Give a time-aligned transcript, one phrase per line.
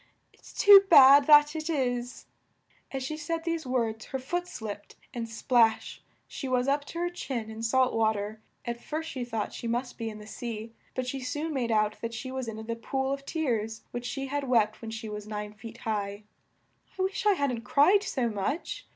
[0.33, 2.25] It's too bad, that it is!"
[2.91, 6.01] As she said these words her foot slipped, and splash!
[6.27, 8.39] she was up to her chin in salt wa ter.
[8.65, 12.01] At first she thought she must be in the sea, but she soon made out
[12.01, 15.27] that she was in the pool of tears which she had wept when she was
[15.27, 16.23] nine feet high.
[16.97, 18.87] "I wish I hadn't cried so much!"